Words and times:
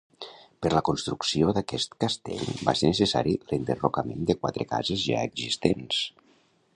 Per 0.65 0.69
la 0.75 0.81
construcció 0.87 1.51
d'aquest 1.57 1.93
castell 2.05 2.41
va 2.69 2.75
ser 2.79 2.89
necessari 2.93 3.37
l'enderrocament 3.51 4.27
de 4.31 4.37
quatre 4.41 4.69
cases 4.75 5.07
ja 5.11 5.23
existents. 5.31 6.05